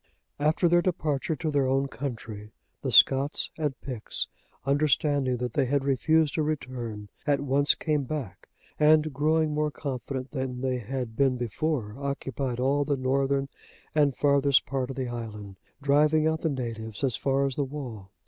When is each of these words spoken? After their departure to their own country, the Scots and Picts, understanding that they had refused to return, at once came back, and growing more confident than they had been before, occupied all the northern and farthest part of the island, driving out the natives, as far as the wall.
After 0.39 0.67
their 0.67 0.81
departure 0.81 1.35
to 1.35 1.51
their 1.51 1.67
own 1.67 1.87
country, 1.87 2.49
the 2.81 2.91
Scots 2.91 3.51
and 3.55 3.79
Picts, 3.81 4.27
understanding 4.65 5.37
that 5.37 5.53
they 5.53 5.65
had 5.67 5.85
refused 5.85 6.33
to 6.33 6.41
return, 6.41 7.09
at 7.27 7.39
once 7.41 7.75
came 7.75 8.05
back, 8.05 8.49
and 8.79 9.13
growing 9.13 9.53
more 9.53 9.69
confident 9.69 10.31
than 10.31 10.61
they 10.61 10.79
had 10.79 11.15
been 11.15 11.37
before, 11.37 11.93
occupied 11.99 12.59
all 12.59 12.83
the 12.83 12.97
northern 12.97 13.47
and 13.93 14.17
farthest 14.17 14.65
part 14.65 14.89
of 14.89 14.95
the 14.95 15.07
island, 15.07 15.57
driving 15.83 16.25
out 16.25 16.41
the 16.41 16.49
natives, 16.49 17.03
as 17.03 17.15
far 17.15 17.45
as 17.45 17.55
the 17.55 17.63
wall. 17.63 18.09